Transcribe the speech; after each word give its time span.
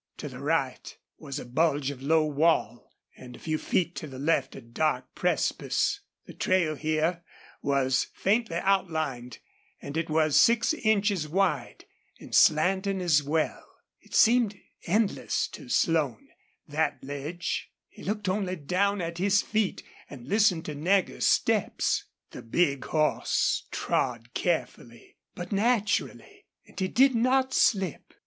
To 0.17 0.27
the 0.27 0.39
right 0.39 0.97
was 1.19 1.37
a 1.37 1.45
bulge 1.45 1.91
of 1.91 2.01
low 2.01 2.25
wall, 2.25 2.91
and 3.17 3.35
a 3.35 3.39
few 3.39 3.59
feet 3.59 3.93
to 3.97 4.07
the 4.07 4.17
left 4.17 4.55
a 4.55 4.61
dark 4.61 5.13
precipice. 5.13 5.99
The 6.25 6.33
trail 6.33 6.73
here 6.73 7.21
was 7.61 8.07
faintly 8.15 8.55
outlined, 8.55 9.37
and 9.79 9.95
it 9.95 10.09
was 10.09 10.35
six 10.35 10.73
inches 10.73 11.27
wide 11.29 11.85
and 12.19 12.33
slanting 12.33 12.99
as 12.99 13.21
well. 13.21 13.63
It 13.99 14.15
seemed 14.15 14.59
endless 14.87 15.47
to 15.49 15.69
Slone, 15.69 16.29
that 16.67 17.03
ledge. 17.03 17.69
He 17.87 18.03
looked 18.03 18.27
only 18.27 18.55
down 18.55 19.01
at 19.01 19.19
his 19.19 19.43
feet 19.43 19.83
and 20.09 20.27
listened 20.27 20.65
to 20.65 20.73
Nagger's 20.73 21.27
steps. 21.27 22.05
The 22.31 22.41
big 22.41 22.85
horse 22.85 23.67
trod 23.69 24.33
carefully, 24.33 25.17
but 25.35 25.51
naturally, 25.51 26.47
and 26.65 26.79
he 26.79 26.87
did 26.87 27.13
not 27.13 27.53
slip. 27.53 28.15